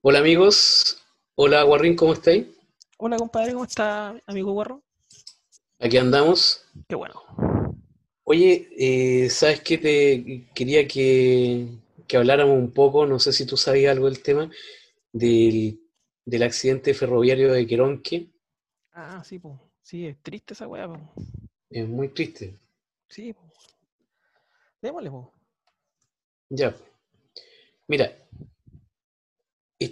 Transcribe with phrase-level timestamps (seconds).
[0.00, 2.46] Hola amigos, hola Guarrín, ¿cómo estáis?
[2.98, 4.84] Hola compadre, ¿cómo está amigo Guarro?
[5.80, 6.64] Aquí andamos.
[6.88, 7.20] Qué bueno.
[8.22, 9.78] Oye, eh, ¿sabes qué?
[9.78, 11.66] Te quería que,
[12.06, 14.48] que habláramos un poco, no sé si tú sabías algo del tema,
[15.12, 15.80] del,
[16.24, 18.28] del accidente ferroviario de Queronque.
[18.92, 19.54] Ah, sí, pues.
[19.82, 21.12] Sí, es triste esa weá, po.
[21.70, 22.56] Es muy triste.
[23.08, 23.50] Sí, po.
[24.80, 25.32] Démosle, po.
[26.50, 26.74] Ya.
[27.88, 28.12] Mira,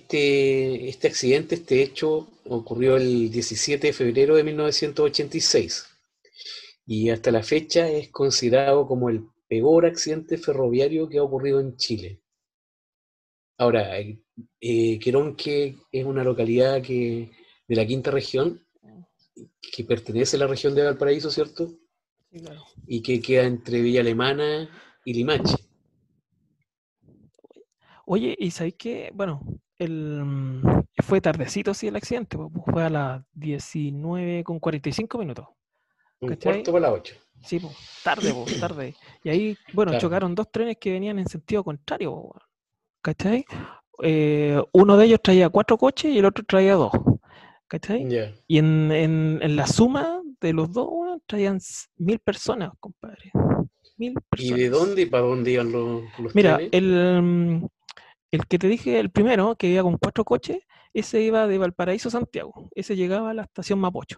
[0.06, 5.84] este, este accidente, este hecho, ocurrió el 17 de febrero de 1986
[6.86, 11.76] y hasta la fecha es considerado como el peor accidente ferroviario que ha ocurrido en
[11.76, 12.20] Chile.
[13.58, 14.20] Ahora, eh,
[14.60, 17.32] eh, Queronque es una localidad que,
[17.66, 18.64] de la quinta región
[19.72, 21.68] que pertenece a la región de Valparaíso, ¿cierto?
[22.30, 22.64] Sí, claro.
[22.86, 24.70] Y que queda entre Villa Alemana
[25.04, 25.56] y Limache.
[28.04, 29.10] Oye, ¿y sabéis qué?
[29.12, 29.42] Bueno,
[29.78, 30.62] el, mm,
[31.02, 35.46] fue tardecito, sí, el accidente, po, fue a las 19 con 45 minutos.
[36.20, 37.14] Un cuarto para la ocho.
[37.42, 38.94] Sí, pues, tarde, po, tarde.
[39.22, 40.00] Y ahí, bueno, Claro.
[40.08, 42.36] chocaron dos trenes que venían en sentido contrario, po.
[43.02, 43.44] ¿cachai?
[44.02, 46.92] Eh, uno de ellos traía cuatro coches y el otro traía dos,
[47.68, 48.06] ¿cachai?
[48.46, 50.88] Y en, en, en la suma de los dos,
[51.26, 51.58] traían
[51.96, 53.30] mil personas, compadre.
[53.96, 54.58] Mil ¿Y personas.
[54.58, 56.72] de dónde y para dónde iban los, los Mira, trenes?
[56.72, 57.66] el, mm,
[58.30, 60.58] el que te dije, el primero, que iba con cuatro coches,
[60.92, 62.68] ese iba de Valparaíso a Santiago.
[62.74, 64.16] Ese llegaba a la estación Mapocho.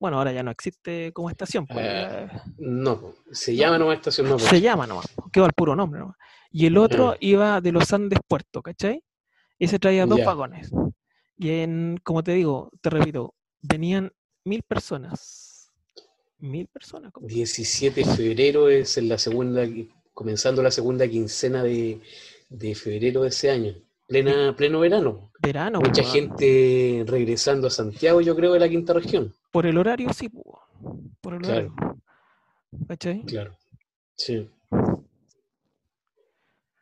[0.00, 4.46] Bueno, ahora ya no existe como estación, pues, ya- No, se llama nomás Estación Mapocho.
[4.46, 6.16] se llama nomás, quedó el puro nombre nomás.
[6.50, 7.16] Y el otro Ah.
[7.20, 9.02] iba de los Andes Puerto, ¿cachai?
[9.58, 10.24] Ese traía dos Ya.
[10.26, 10.70] vagones.
[11.36, 14.12] Y en, como te digo, te repito, venían
[14.44, 15.70] mil personas.
[16.38, 17.12] Mil personas.
[17.12, 17.34] compadre.
[17.34, 19.62] 17 de febrero es en la segunda,
[20.14, 22.00] comenzando la segunda quincena de,
[22.48, 23.74] de febrero de ese año.
[24.06, 25.30] Plena, pleno verano.
[25.40, 29.34] Verano, Mucha gente regresando a Santiago, yo creo, de la quinta región.
[29.50, 30.60] Por el horario, sí, po,
[31.20, 31.72] por el Claro.
[31.76, 32.02] horario.
[32.88, 33.22] ¿Cachai?
[33.24, 33.56] Claro.
[34.16, 34.48] Sí.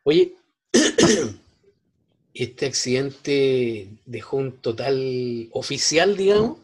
[0.03, 0.35] Oye,
[2.33, 6.59] este accidente dejó un total oficial, digamos,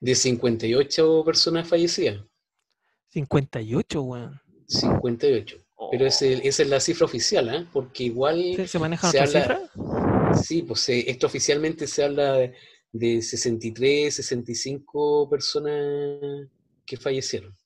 [0.00, 2.20] de 58 personas fallecidas.
[3.08, 4.40] 58, weón.
[4.66, 5.58] 58.
[5.90, 7.66] Pero Oh, ese- esa es la cifra oficial, ¿ah?
[7.72, 10.46] Porque igual, ¿Se, se manejan se otras habla- cifras?
[10.46, 12.54] sí, pues eh, esto oficialmente se habla de,
[12.92, 16.48] de 63, 65 personas
[16.86, 17.56] que fallecieron.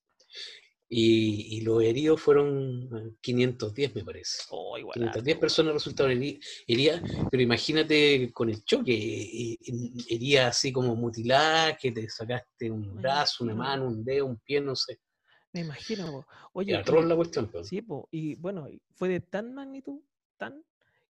[0.89, 4.43] Y, y los heridos fueron ah, 510, me parece.
[4.51, 4.95] Oh, igual.
[4.95, 6.39] 510 harto, personas resultaron heri-
[6.69, 12.71] heridas, pero imagínate con el choque, eh, eh, heridas así como mutiladas, que te sacaste
[12.71, 15.01] un brazo, una mano, un dedo, un pie, no sé.
[15.57, 16.05] Me imagino.
[16.11, 16.27] po.
[16.29, 20.01] Y Oye, atroz la cuestión, sí, po, y bueno, fue de tan magnitud,
[20.37, 20.63] tan,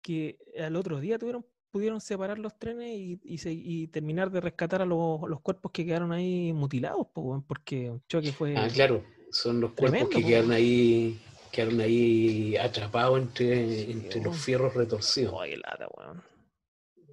[0.03, 4.41] que al otro día tuvieron, pudieron separar los trenes y, y, se- y terminar de
[4.41, 8.57] rescatar a los, los cuerpos que quedaron ahí mutilados, po, porque un choque fue...
[8.57, 11.21] Ah, claro, son los cuerpos que quedaron ahí,
[11.53, 15.41] quedaron ahí atrapados entre, entre los fierros retorcidos.
[15.45, 16.21] Qué lata, weón.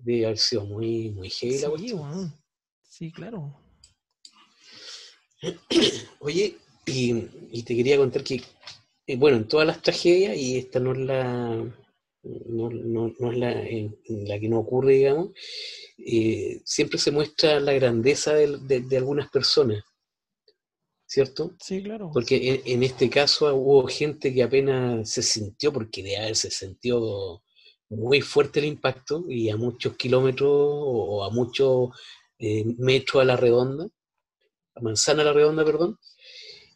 [0.01, 1.99] Debe haber sido muy, muy heavy la Sí, cuestión.
[1.99, 2.33] weón.
[2.81, 3.53] Sí, claro.
[6.21, 6.57] Oye,
[6.89, 8.41] y, y te quería contar que,
[9.07, 11.55] eh, bueno, en todas las tragedias, y esta no es la,
[12.23, 15.29] no, no- no es la, en- en la que no ocurre, digamos,
[15.99, 19.83] eh, siempre se muestra la grandeza de, de algunas personas,
[21.05, 21.55] ¿cierto?
[21.59, 22.11] Sí, claro.
[22.13, 27.43] Porque en, en este caso hubo gente que apenas se sintió, porque de haberse sentido
[27.89, 31.89] muy fuerte el impacto, y a muchos kilómetros o, o a muchos
[32.37, 33.87] eh, metros a la redonda,
[34.75, 35.97] a manzana a la redonda, perdón,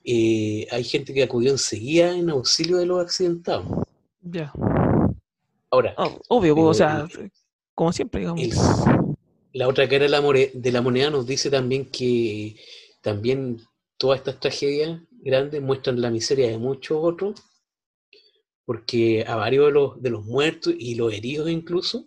[0.04, 3.66] eh, hay gente que acudió enseguida en auxilio de los accidentados.
[4.22, 4.52] Ya.
[5.72, 7.08] Ahora, Oh, obvio, po, o Eh, sea,
[7.74, 8.42] como siempre, digamos.
[8.44, 8.54] el-
[9.54, 12.56] la otra cara de la, more- de la moneda nos dice también que
[13.02, 13.60] también
[13.98, 17.42] todas estas tragedias grandes muestran la miseria de muchos otros,
[18.66, 22.06] porque a varios de los, de los muertos y los heridos incluso,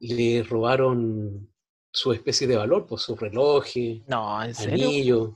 [0.00, 1.48] les robaron
[1.92, 4.88] su especie de valor, pues sus relojes, No, ¿en serio?
[4.88, 5.30] anillos,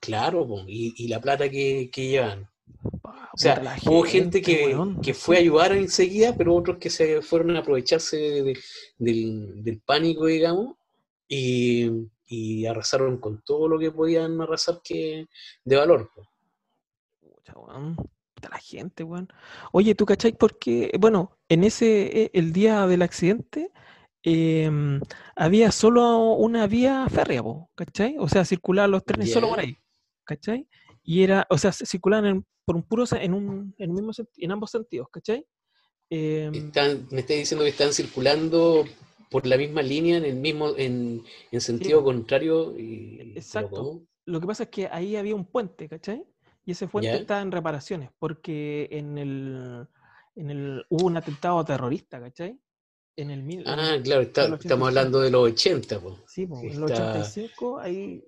[0.00, 2.48] claro, po, y, y la plata que, que llevan.
[3.02, 7.56] O sea, hubo gente que, que fue a ayudar enseguida, pero otros que se fueron
[7.56, 8.58] a aprovecharse de- de-
[8.98, 10.74] del, del pánico, digamos,
[11.28, 11.88] y,
[12.26, 15.28] y arrasaron con todo lo que podían arrasar que,
[15.64, 16.10] de valor.
[16.14, 16.28] po.
[17.20, 17.96] Pucha, weón.
[18.34, 19.28] Puta la gente, weón.
[19.72, 20.90] Oye, ¿tú cachai por qué?
[20.98, 23.70] Bueno, en ese, eh, el día del accidente,
[24.22, 25.00] em,
[25.36, 28.16] había solo una vía férrea, po, ¿cachai?
[28.18, 29.76] O sea, circulaban los trenes solo por ahí,
[30.24, 30.66] ¿cachai?
[31.02, 34.12] Y era, o sea, se- circulaban en- por un puro, en un, en, un mismo
[34.36, 35.46] en ambos sentidos, ¿cachai?
[36.10, 38.84] Em, Están, me está diciendo que están circulando
[39.30, 42.78] por la misma línea, en el mismo, en, en sentido contrario.
[42.78, 44.02] Y, Exacto.
[44.26, 46.22] Lo que pasa es que ahí había un puente, ¿cachai?
[46.66, 49.86] Y ese puente está en reparaciones, porque en el,
[50.36, 52.58] en el hubo un atentado terrorista, ¿cachai?
[53.18, 56.14] En el mil, Ah, claro, estamos hablando de los 80, pues.
[56.28, 58.24] Sí, pues, en los 85 ahí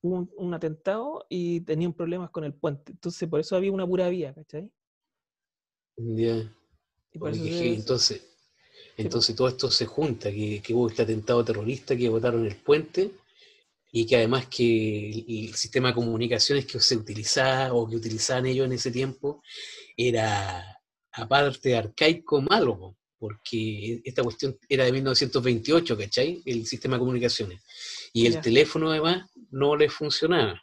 [0.00, 2.92] hubo un, atentado y tenían problemas con el puente.
[2.92, 4.70] Entonces, por eso había una pura vía, ¿cachai?
[5.98, 6.50] Ya.
[7.12, 8.22] entonces,
[8.96, 13.10] entonces todo esto se junta, que, que, hubo este atentado terrorista que botaron el puente
[13.92, 18.64] y que además que el, sistema de comunicaciones que se utilizaba o que utilizaban ellos
[18.64, 19.42] en ese tiempo
[19.98, 20.80] era
[21.12, 26.42] aparte arcaico malo, porque esta cuestión era de 1928, ¿cachai?
[26.44, 27.60] El sistema de comunicaciones.
[28.12, 30.60] Y el teléfono además no les funcionaba.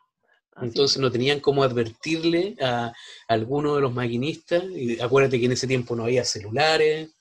[0.56, 2.94] Ah, Entonces no tenían cómo advertirle a,
[3.28, 4.64] alguno de los maquinistas.
[4.76, 7.12] Y acuérdate que en ese tiempo no había celulares,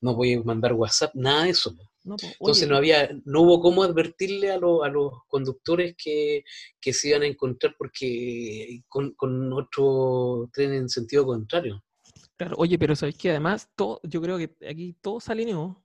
[0.00, 1.74] no podías mandar WhatsApp, nada de eso.
[2.04, 6.42] Entonces no había, no hubo cómo advertirle a, a los conductores que,
[6.80, 9.14] se iban a encontrar porque con,
[9.52, 11.82] otro tren en sentido contrario.
[12.36, 15.84] Claro, oye, pero sabes que además todo, yo creo que aquí todo se alineó,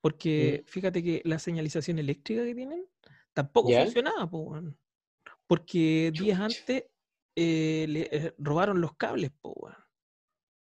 [0.00, 2.86] porque fíjate que la señalización eléctrica que tienen
[3.32, 4.30] tampoco funcionaba,
[5.46, 6.84] porque días antes
[7.34, 9.32] eh, le eh, robaron los cables,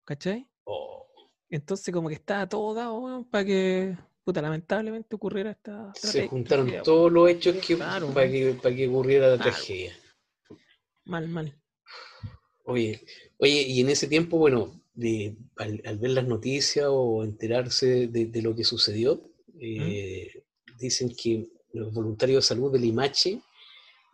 [0.05, 0.49] ¿cachai?
[0.65, 1.07] Oh.
[1.51, 7.13] Entonces como que estaba todo dado para que puta, lamentablemente ocurriera esta Se juntaron todos
[7.13, 8.01] los hechos que, para,
[8.31, 9.93] que, para que ocurriera la tragedia.
[11.05, 11.61] Mal, mal.
[12.65, 13.05] Oye,
[13.39, 14.81] oye, y en ese tiempo, bueno,
[15.57, 19.21] al, ver las noticias o enterarse de, lo que sucedió,
[19.59, 20.45] eh,
[20.79, 23.41] dicen que los voluntarios de salud de Limache,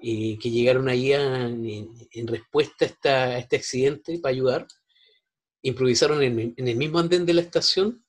[0.02, 4.66] eh, que llegaron ahí en, respuesta a, este accidente para ayudar,
[5.62, 8.02] improvisaron en, en el mismo andén de la estación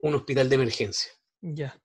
[0.00, 1.12] un hospital de emergencia.
[1.40, 1.80] Ya.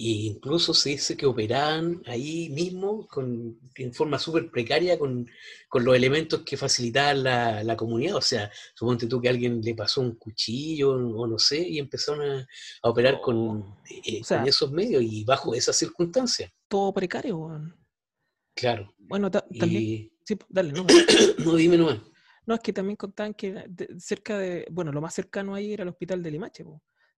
[0.00, 5.28] Y incluso se dice que operaban ahí mismo con, en forma súper precaria con,
[5.74, 8.14] los elementos que facilitaban la, comunidad.
[8.14, 12.30] O sea, suponte tú que alguien le pasó un cuchillo o no sé, y empezaron
[12.30, 12.46] a,
[12.82, 16.48] operar con, oh, eh, esos medios y bajo esas circunstancias.
[16.68, 17.60] Todo precario,
[18.54, 18.94] Claro.
[18.98, 20.12] Bueno, también.
[20.24, 20.86] Sí, dale, no.
[21.44, 21.98] no, dime nomás.
[22.46, 23.68] No, es que también contaban que
[23.98, 24.64] cerca de.
[24.70, 26.64] Bueno, lo más cercano ahí era el hospital de Limache,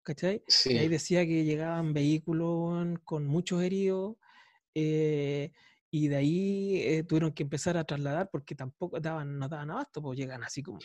[0.08, 0.42] ¿cachai?
[0.64, 4.16] Y ahí decía que llegaban vehículos con muchos heridos
[4.74, 5.52] eh,
[5.90, 10.00] y de ahí eh, tuvieron que empezar a trasladar porque tampoco daban, no daban abasto,
[10.00, 10.78] pues llegan así como...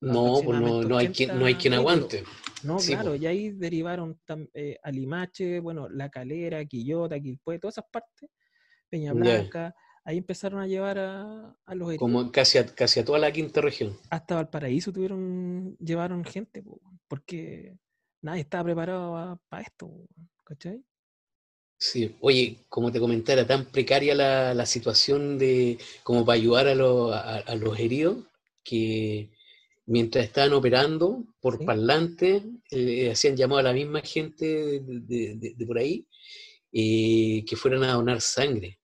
[0.00, 2.22] no, pues no, hay quien, no hay quien aguante.
[2.62, 3.22] No, claro, pues.
[3.22, 4.20] y ahí derivaron
[4.54, 8.30] eh, a Limache, bueno, La Calera, Quillota, Quilpue, todas esas partes,
[8.88, 9.74] Peña Blanca,
[10.04, 11.98] ahí empezaron a llevar a, los heridos.
[11.98, 13.96] Como casi a, casi a toda la quinta región.
[14.10, 16.62] Hasta Valparaíso tuvieron, llevaron gente,
[17.08, 17.76] porque
[18.22, 19.90] nadie estaba preparado para esto,
[20.44, 20.82] ¿cachai?
[21.78, 27.54] Sí, oye, como te comenté, era tan precaria la, situación de como para ayudar a,
[27.56, 28.18] los heridos
[28.62, 29.30] que
[29.86, 36.06] mientras estaban operando por parlante, eh, hacían llamado a la misma gente de, por ahí
[36.72, 38.78] eh, que fueran a donar sangre.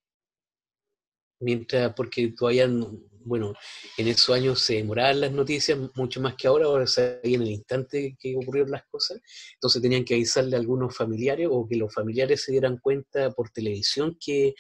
[1.41, 2.99] Mientras, porque todavía no,
[3.29, 3.53] bueno,
[3.97, 7.51] en esos años se demoraban las noticias mucho más que ahora, ahora se en el
[7.51, 9.21] instante que ocurrieron las cosas,
[9.55, 13.51] entonces tenían que avisarle a algunos familiares o que los familiares se dieran cuenta por
[13.51, 14.55] televisión que,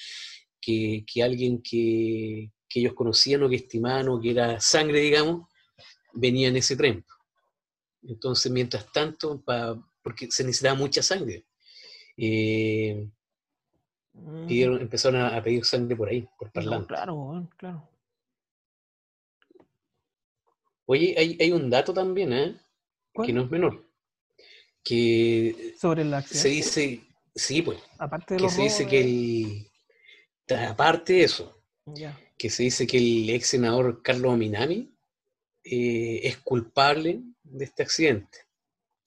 [0.60, 5.48] que, alguien que, ellos conocían o que estimaban o que era sangre, digamos,
[6.12, 7.04] venía en ese tren.
[8.02, 9.42] Entonces, mientras tanto,
[10.02, 11.46] porque se necesitaba mucha sangre,
[12.16, 13.08] eh,
[14.48, 16.88] empezaron a, pedir sangre por ahí, por parlante.
[16.88, 17.88] claro, claro.
[20.90, 22.56] Oye, hay, un dato también, ¿eh?
[23.22, 23.84] Que no es menor.
[24.82, 27.02] Que sobre la se dice,
[27.34, 29.70] sí, pues, aparte de que se dice que el,
[30.70, 31.62] aparte de eso,
[32.38, 34.90] que se dice que el ex senador Carlos Minami
[35.62, 38.38] eh, es culpable de este accidente.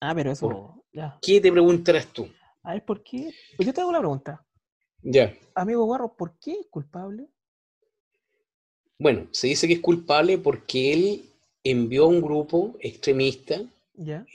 [0.02, 1.18] Ah, pero eso, ya.
[1.20, 2.30] ¿Qué te preguntarás tú?
[2.62, 3.34] A ver, ¿por qué?
[3.58, 4.46] Pues yo te hago una pregunta.
[5.02, 5.34] Ya.
[5.56, 7.28] Amigo Guarro, ¿por qué es culpable?
[9.00, 11.31] Bueno, se dice que es culpable porque él
[11.64, 13.62] envió un grupo extremista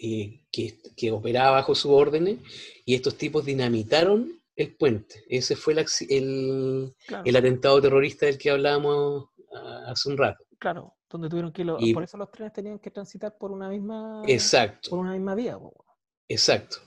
[0.03, 2.39] eh, que, operaba bajo sus órdenes
[2.85, 5.25] y estos tipos dinamitaron el puente.
[5.29, 5.75] Ese fue
[6.09, 9.29] el, el, atentado terrorista del que hablábamos
[9.87, 10.45] hace un rato.
[10.59, 11.65] Claro, donde tuvieron que...
[11.93, 14.23] por eso los trenes tenían que transitar por una misma...
[14.27, 14.91] Exacto.
[14.91, 15.59] Por una misma vía.
[16.29, 16.79] Exacto.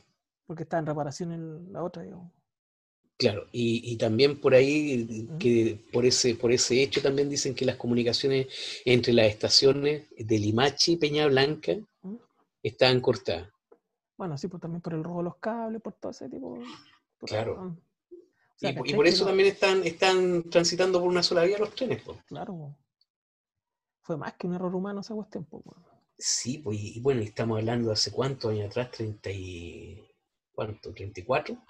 [0.45, 2.31] Porque está en reparación en la otra, digamos.
[3.19, 7.75] Claro, y, también por ahí, que por ese, por ese hecho también dicen que las
[7.75, 8.47] comunicaciones
[8.85, 11.73] entre las estaciones de Limache y Peña Blanca
[12.63, 13.49] estaban cortadas.
[14.17, 16.59] Bueno, sí, pues también por el robo de los cables, por todo ese tipo.
[17.19, 17.55] por Claro.
[17.55, 17.81] razón.
[18.09, 18.15] O
[18.55, 21.43] sea, Y, por- y ¿cachai por que eso también están, están transitando por una sola
[21.43, 22.01] vía los trenes.
[22.01, 22.17] po.
[22.25, 22.77] Claro.
[24.01, 25.85] Fue más que un error humano esa cuestión, weón.
[26.17, 30.01] Sí, pues, y bueno, estamos hablando de hace cuántos años atrás, 30 y...
[30.53, 30.93] ¿Cuánto?
[30.93, 31.61] ¿34?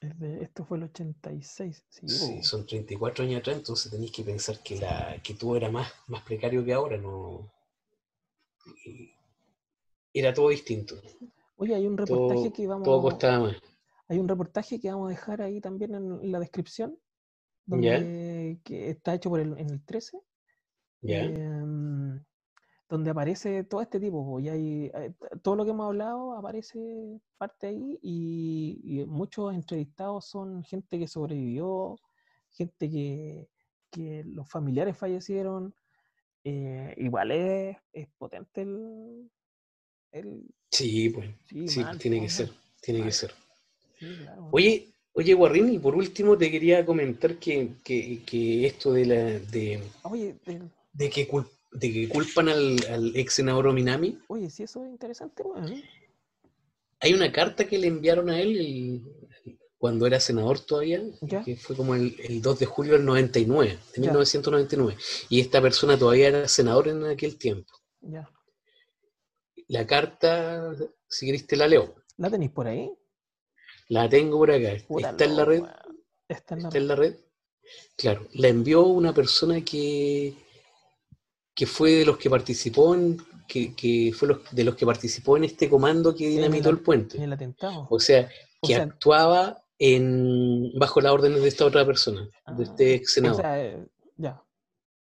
[0.00, 1.84] Esto fue el 86.
[1.88, 5.70] Sí, Sí, son 34 años atrás, entonces tenéis que pensar que, la, que todo era
[5.70, 7.50] más, más precario que ahora, no...
[10.12, 10.96] Era todo distinto,
[11.56, 12.84] Oye, hay un reportaje todo, que vamos.
[12.84, 13.56] todo costaba más.
[14.08, 16.98] Hay un reportaje que vamos a dejar ahí también en la descripción,
[17.66, 17.76] ¿Ya?
[17.98, 20.20] donde que está hecho por el, en el 13,
[21.00, 21.22] ¿Ya?
[21.22, 21.95] em,
[22.88, 25.12] donde aparece todo este tipo, po, y hay, eh,
[25.42, 26.78] todo lo que hemos hablado aparece
[27.38, 31.96] parte ahí, y, y muchos entrevistados son gente que sobrevivió,
[32.50, 33.48] gente que,
[33.90, 35.74] que los familiares fallecieron.
[36.44, 39.30] eh, igual es, es potente el,
[40.12, 42.50] el Sí, pues, sí, sí, mal, tiene que ser,
[42.80, 43.32] tiene que ser.
[44.50, 49.14] Oye, oye, Guarrín, y por último te quería comentar que, que, que esto de la
[49.38, 50.36] de, Oye,
[50.92, 54.90] de que, cul- de que culpan al, al ex senador Ominami, Oye, sí, eso es
[54.90, 55.82] interesante, weón.
[57.00, 59.02] hay una carta que le enviaron a él el-
[59.78, 61.44] cuando era senador todavía, Ya.
[61.44, 64.10] que fue como el, el 2 de julio del 99, de Ya.
[64.10, 64.96] 1999,
[65.28, 67.70] y esta persona todavía era senador en aquel tiempo.
[68.00, 68.28] Ya.
[69.68, 70.74] La carta,
[71.08, 72.90] si querés te la leo, ¿La tenéis por ahí?
[73.88, 75.62] la tengo por acá, está en la red.
[76.28, 76.82] Está en la está red.
[76.82, 77.16] en la red.
[77.96, 80.34] Claro, la envió una persona que,
[81.56, 83.16] que fue de los que participó en,
[83.48, 86.82] que, que fue los, de los que participó en este comando que dinamitó el- el
[86.82, 87.16] puente.
[87.16, 87.88] En el atentado.
[87.90, 88.28] O sea,
[88.60, 92.94] O que sea- actuaba en bajo las órdenes de esta otra persona, de Ah, este
[92.94, 93.40] ex o senador.
[93.40, 93.86] sea, eh,
[94.16, 94.40] ya.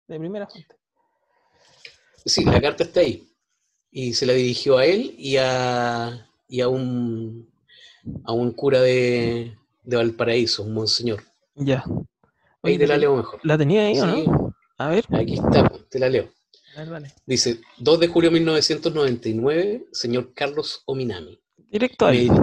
[0.08, 0.75] De primera fuente.
[2.25, 3.27] Sí, la carta está ahí.
[3.89, 7.50] Y se la dirigió a él y a, y a un
[8.25, 11.22] a un cura de, de Valparaíso, un monseñor.
[11.55, 11.84] Ya.
[12.63, 13.39] Ahí Oye, te la leo mejor.
[13.43, 14.24] ¿La tenía ahí o Sí.
[14.27, 14.55] no?
[14.77, 15.05] A ver.
[15.12, 16.29] Aquí está, te la leo.
[16.75, 17.12] Ver.
[17.25, 21.40] Dice, 2 de julio de 1999, señor Carlos Ominami.
[21.58, 22.30] Directo ahí.
[22.30, 22.40] Me,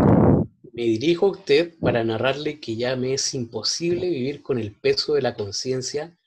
[0.73, 5.15] me dirijo a usted para narrarle que ya me es imposible vivir con el peso
[5.15, 6.19] de la conciencia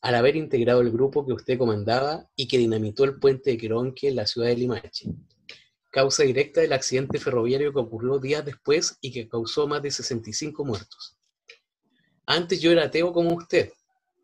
[0.00, 4.08] al haber integrado el grupo que usted comandaba y que dinamitó el puente de Queronque
[4.08, 5.10] en la ciudad de Limache.
[5.90, 10.64] Causa directa del accidente ferroviario que ocurrió días después y que causó más de 65
[10.64, 11.18] muertos.
[12.26, 13.72] Antes yo era ateo como usted,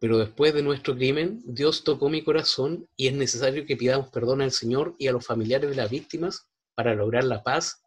[0.01, 4.43] pero después de nuestro crimen, Dios tocó mi corazón y es necesario que pidamos perdón
[4.43, 7.83] al Señor y a los familiares de las víctimas para lograr la paz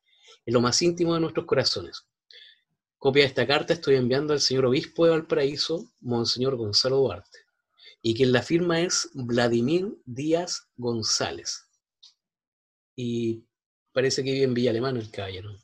[0.45, 2.05] en lo más íntimo de nuestros corazones.
[2.97, 7.39] Copia de esta carta estoy enviando al señor obispo de Valparaíso, Monseñor Gonzalo Duarte,
[8.01, 11.65] y quien la firma es Vladimir Díaz González.
[12.95, 13.45] Y
[13.93, 15.55] parece que vive en Villa Alemana el caballero,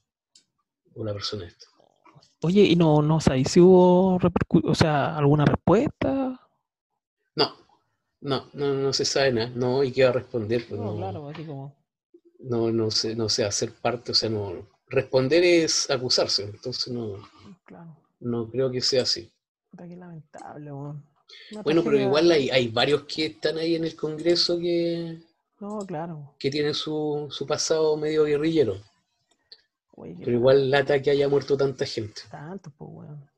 [0.94, 1.75] o la persona esta.
[2.46, 6.40] Oye, ¿y no, no sabéis si hubo o sea, alguna respuesta?
[7.36, 7.56] No,
[8.22, 10.98] no, no, no se sabe nada, no, y qué va a responder, pues No, no,
[10.98, 11.76] claro, así como.
[12.40, 14.54] no, no sé, no sé hacer parte, o sea, no,
[14.90, 17.18] responder es acusarse, entonces no,
[17.66, 17.96] Claro.
[18.20, 19.32] no creo que sea así.
[19.72, 21.04] Puta, qué lamentable, weón.
[21.52, 25.18] Una Bueno, pero igual hay, hay varios que están ahí en el Congreso que,
[25.60, 26.36] No, claro.
[26.38, 28.78] que tienen su, su pasado medio guerrillero.
[29.98, 32.22] Oye, Pero igual lata que haya muerto tanta gente.
[32.30, 33.30] Tanto, pues, weón.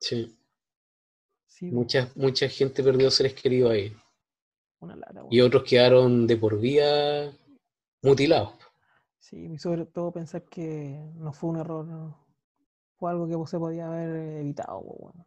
[0.00, 0.38] Sí,
[1.46, 3.96] Sí, mucha, mucha gente perdió seres queridos ahí.
[4.80, 5.28] una lata, weón.
[5.32, 7.32] Y otros quedaron de por vida
[8.02, 8.54] mutilados.
[9.18, 12.26] Sí, y sobre todo pensar que no fue un error, no.
[12.96, 15.26] fue algo que se podía haber evitado, pues, weón.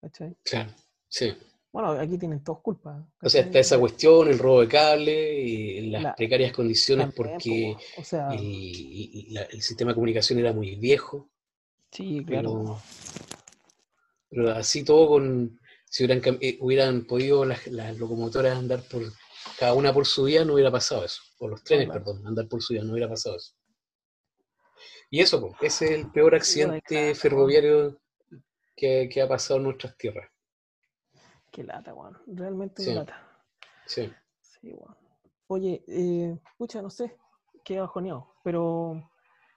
[0.00, 0.36] ¿Cachai?
[0.44, 0.70] Claro,
[1.08, 1.36] sí.
[1.80, 3.06] Bueno, aquí tienen todos culpa.
[3.22, 7.32] O sea, está esa cuestión, el robo de cable, y las La- precarias condiciones También,
[7.36, 7.78] porque weón.
[7.98, 11.30] O sea, el, y- y la- el sistema de comunicación era muy viejo.
[11.92, 12.50] sí, claro.
[12.50, 12.82] Pero,
[14.28, 19.02] pero así todo con, si hubieran, eh, hubieran podido las, las locomotoras andar por,
[19.56, 21.22] cada una por su vía, no hubiera pasado eso.
[21.38, 22.02] O los trenes, claro.
[22.04, 23.52] perdón, andar por su vía, no hubiera pasado eso.
[25.10, 28.00] Y eso, pues, ese es el peor accidente ferroviario
[28.74, 30.28] que, que ha pasado en nuestras tierras.
[31.58, 32.16] Qué lata, weón.
[32.28, 32.94] Realmente Sí.
[32.94, 33.20] lata.
[33.84, 34.08] Sí.
[34.40, 34.96] Sí, weón.
[35.48, 37.16] Oye, eh, pucha, no sé,
[37.64, 39.10] qué bajoneado, pero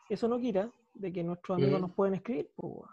[0.09, 1.87] eso no quita de que nuestros amigos Ujú.
[1.87, 2.89] nos pueden escribir, pues, weón.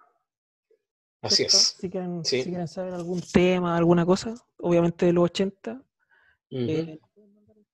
[1.23, 1.57] Así ¿cierto?
[1.57, 1.63] es.
[1.81, 2.43] Si quieren, Sí.
[2.43, 5.83] si quieren saber algún tema, alguna cosa, obviamente de los 80, Ujú.
[6.51, 7.01] eh,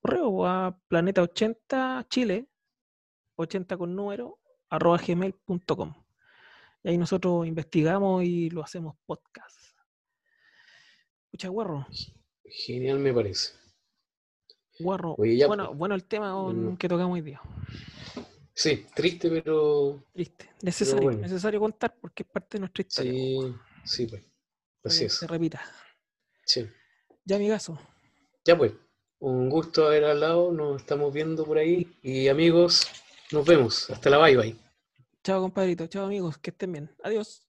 [0.01, 2.47] correo a planeta80 chile,
[3.35, 4.39] 80 con número,
[4.71, 5.95] arroba gmail.com.
[6.85, 9.64] Y ahí nosotros investigamos y lo hacemos podcast.
[11.35, 11.85] Pucha, guarro,
[12.45, 13.55] Genial me parece.
[14.79, 15.17] guarro.
[15.19, 15.79] Oye, ya, bueno, pues.
[15.79, 16.79] bueno el tema Bueno.
[16.79, 17.41] que tocamos hoy día.
[18.55, 20.05] Sí, triste, pero.
[20.13, 20.49] Triste.
[20.63, 21.19] Necesario, bueno.
[21.23, 23.13] necesario contar porque es parte de nuestra historia.
[23.13, 24.23] Sí, sí, pues.
[24.85, 25.15] Así que es.
[25.15, 25.61] se repita.
[26.45, 26.69] Sí.
[27.25, 27.81] Ya, amigazo.
[28.45, 28.73] Ya pues.
[29.19, 30.53] Un gusto haber hablado.
[30.53, 31.99] Nos estamos viendo por ahí.
[32.01, 32.87] Y amigos,
[33.33, 33.91] nos vemos.
[33.91, 34.57] Hasta la bye bye.
[35.25, 35.89] Chao, compadrito.
[35.89, 36.39] Chao, amigos.
[36.39, 36.95] Que estén bien.
[37.03, 37.44] Adiós.